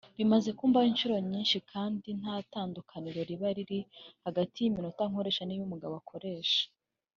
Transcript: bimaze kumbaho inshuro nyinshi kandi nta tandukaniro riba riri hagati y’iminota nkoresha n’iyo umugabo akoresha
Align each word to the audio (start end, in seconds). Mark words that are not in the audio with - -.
bimaze 0.17 0.49
kumbaho 0.57 0.85
inshuro 0.91 1.15
nyinshi 1.29 1.57
kandi 1.71 2.09
nta 2.19 2.35
tandukaniro 2.51 3.19
riba 3.29 3.49
riri 3.57 3.79
hagati 4.25 4.55
y’iminota 4.59 5.03
nkoresha 5.09 5.43
n’iyo 5.45 5.63
umugabo 5.65 5.93
akoresha 6.01 6.63